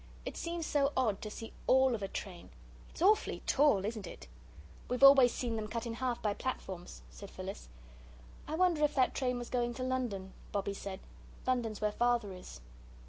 "It 0.25 0.35
seems 0.35 0.65
so 0.65 0.91
odd 0.97 1.21
to 1.21 1.29
see 1.29 1.53
ALL 1.67 1.93
of 1.93 2.01
a 2.01 2.07
train. 2.07 2.49
It's 2.89 3.03
awfully 3.03 3.43
tall, 3.45 3.85
isn't 3.85 4.07
it?" 4.07 4.27
"We've 4.87 5.03
always 5.03 5.31
seen 5.31 5.55
them 5.55 5.67
cut 5.67 5.85
in 5.85 5.93
half 5.93 6.23
by 6.23 6.33
platforms," 6.33 7.03
said 7.11 7.29
Phyllis. 7.29 7.69
"I 8.47 8.55
wonder 8.55 8.83
if 8.83 8.95
that 8.95 9.13
train 9.13 9.37
was 9.37 9.51
going 9.51 9.75
to 9.75 9.83
London," 9.83 10.33
Bobbie 10.51 10.73
said. 10.73 11.01
"London's 11.45 11.81
where 11.81 11.91
Father 11.91 12.33
is." 12.33 12.61